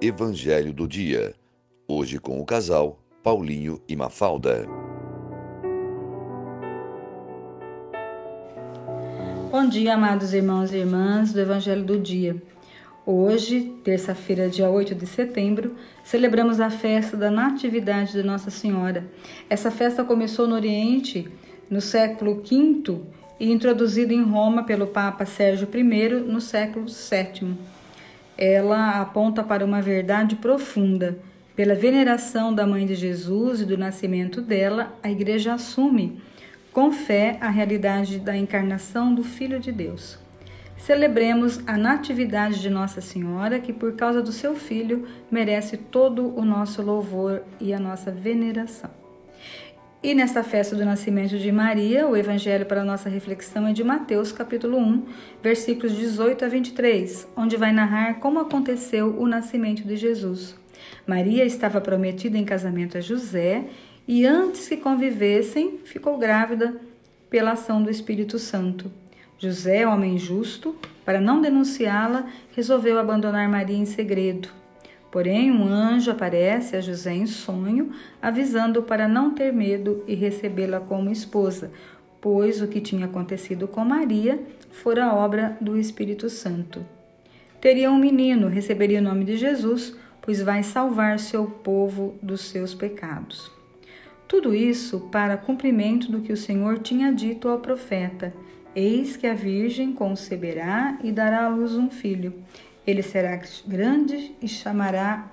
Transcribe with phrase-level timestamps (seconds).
[0.00, 1.34] Evangelho do Dia.
[1.88, 4.68] Hoje com o casal Paulinho e Mafalda.
[9.50, 12.36] Bom dia, amados irmãos e irmãs do Evangelho do Dia.
[13.06, 19.10] Hoje, terça-feira, dia 8 de setembro, celebramos a festa da Natividade de Nossa Senhora.
[19.48, 21.26] Essa festa começou no Oriente
[21.70, 23.00] no século V
[23.40, 27.75] e introduzida em Roma pelo Papa Sérgio I no século VII
[28.36, 31.18] ela aponta para uma verdade profunda.
[31.54, 36.20] Pela veneração da mãe de Jesus e do nascimento dela, a igreja assume
[36.70, 40.18] com fé a realidade da encarnação do Filho de Deus.
[40.76, 46.44] Celebremos a natividade de Nossa Senhora, que por causa do seu filho merece todo o
[46.44, 49.05] nosso louvor e a nossa veneração.
[50.06, 54.30] E nesta festa do nascimento de Maria, o evangelho para nossa reflexão é de Mateus,
[54.30, 55.04] capítulo 1,
[55.42, 60.56] versículos 18 a 23, onde vai narrar como aconteceu o nascimento de Jesus.
[61.04, 63.64] Maria estava prometida em casamento a José
[64.06, 66.80] e antes que convivessem, ficou grávida
[67.28, 68.88] pela ação do Espírito Santo.
[69.40, 74.65] José, homem justo, para não denunciá-la, resolveu abandonar Maria em segredo.
[75.10, 77.90] Porém, um anjo aparece a José em sonho,
[78.20, 81.70] avisando para não ter medo e recebê-la como esposa,
[82.20, 84.40] pois o que tinha acontecido com Maria
[84.70, 86.84] fora obra do Espírito Santo.
[87.60, 92.74] Teria um menino, receberia o nome de Jesus, pois vai salvar seu povo dos seus
[92.74, 93.50] pecados.
[94.28, 98.34] Tudo isso para cumprimento do que o Senhor tinha dito ao profeta:
[98.74, 102.34] Eis que a Virgem conceberá e dará à luz um filho
[102.86, 105.26] ele será grande e chamará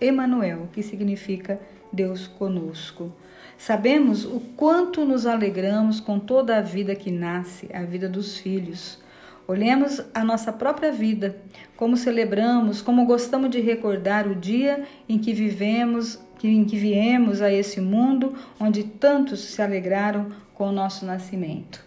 [0.00, 1.60] Emanuel, que significa
[1.92, 3.12] Deus conosco.
[3.58, 8.98] Sabemos o quanto nos alegramos com toda a vida que nasce, a vida dos filhos.
[9.46, 11.36] Olhemos a nossa própria vida,
[11.76, 17.52] como celebramos, como gostamos de recordar o dia em que vivemos, em que viemos a
[17.52, 21.84] esse mundo onde tantos se alegraram com o nosso nascimento.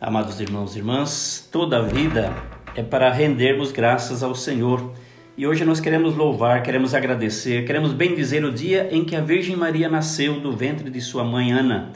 [0.00, 2.32] Amados irmãos e irmãs, toda a vida
[2.74, 4.92] é para rendermos graças ao Senhor.
[5.36, 9.56] E hoje nós queremos louvar, queremos agradecer, queremos bendizer o dia em que a Virgem
[9.56, 11.92] Maria nasceu do ventre de sua mãe Ana.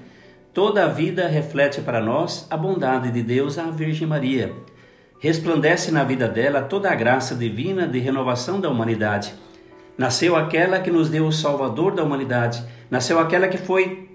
[0.52, 4.52] Toda a vida reflete para nós a bondade de Deus à Virgem Maria.
[5.18, 9.34] Resplandece na vida dela toda a graça divina de renovação da humanidade.
[9.98, 14.10] Nasceu aquela que nos deu o Salvador da humanidade, nasceu aquela que foi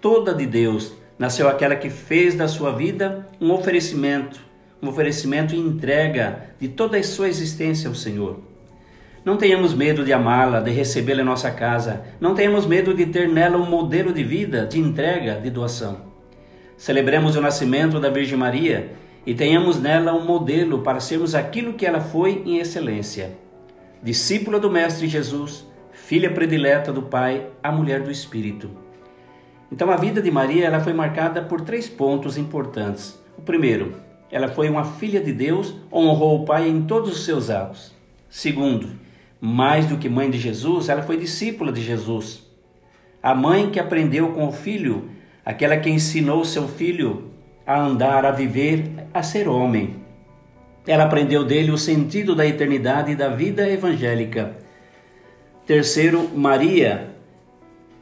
[0.00, 4.49] toda de Deus, nasceu aquela que fez da sua vida um oferecimento,
[4.82, 8.40] um oferecimento e entrega de toda a sua existência ao Senhor.
[9.24, 12.02] Não tenhamos medo de amá-la, de recebê-la em nossa casa.
[12.18, 16.08] Não tenhamos medo de ter nela um modelo de vida, de entrega, de doação.
[16.76, 18.92] Celebremos o nascimento da Virgem Maria
[19.26, 23.32] e tenhamos nela um modelo para sermos aquilo que ela foi em excelência.
[24.02, 28.70] Discípula do Mestre Jesus, filha predileta do Pai, a mulher do Espírito.
[29.70, 33.20] Então a vida de Maria ela foi marcada por três pontos importantes.
[33.36, 33.94] O primeiro,
[34.30, 37.92] ela foi uma filha de Deus, honrou o Pai em todos os seus atos.
[38.28, 38.90] Segundo,
[39.40, 42.48] mais do que mãe de Jesus, ela foi discípula de Jesus.
[43.20, 45.10] A mãe que aprendeu com o filho,
[45.44, 47.30] aquela que ensinou seu filho
[47.66, 49.96] a andar, a viver, a ser homem.
[50.86, 54.56] Ela aprendeu dele o sentido da eternidade e da vida evangélica.
[55.66, 57.10] Terceiro, Maria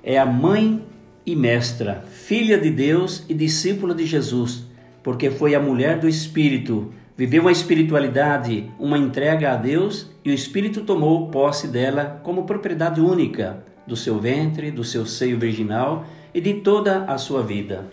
[0.03, 0.85] é a mãe
[1.25, 4.68] e mestra, filha de Deus e discípula de Jesus
[5.09, 10.35] porque foi a mulher do Espírito, viveu uma espiritualidade, uma entrega a Deus e o
[10.35, 16.05] Espírito tomou posse dela como propriedade única do seu ventre, do seu seio virginal
[16.35, 17.89] e de toda a sua vida.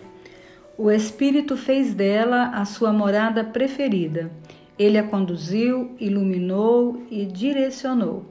[0.76, 4.30] O Espírito fez dela a sua morada preferida.
[4.78, 8.26] Ele a conduziu, iluminou e direcionou.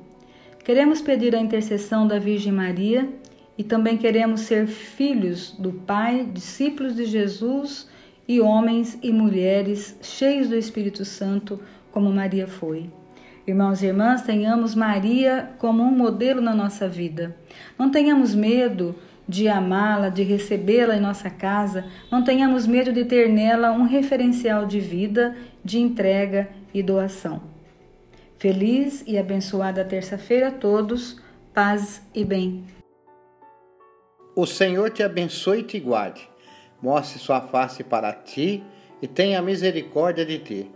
[0.64, 3.10] Queremos pedir a intercessão da Virgem Maria
[3.58, 7.95] e também queremos ser filhos do Pai, discípulos de Jesus
[8.28, 11.60] e homens e mulheres cheios do Espírito Santo,
[11.92, 12.90] como Maria foi.
[13.48, 17.36] Irmãos e irmãs, tenhamos Maria como um modelo na nossa vida.
[17.78, 18.96] Não tenhamos medo
[19.28, 24.66] de amá-la, de recebê-la em nossa casa, não tenhamos medo de ter nela um referencial
[24.66, 27.42] de vida, de entrega e doação.
[28.38, 31.22] Feliz e abençoada terça-feira a todos,
[31.54, 32.64] paz e bem.
[34.36, 36.35] O Senhor te abençoe e te guarde
[36.82, 38.64] mostre sua face para ti
[39.02, 40.72] e tenha misericórdia de ti.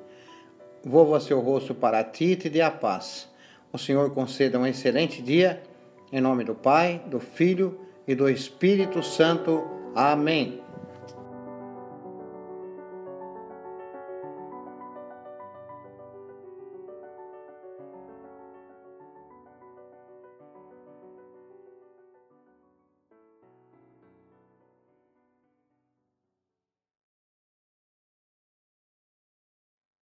[0.84, 3.30] Volva seu rosto para ti e te dê a paz.
[3.72, 5.62] O Senhor conceda um excelente dia,
[6.12, 9.64] em nome do Pai, do Filho e do Espírito Santo.
[9.94, 10.69] Amém.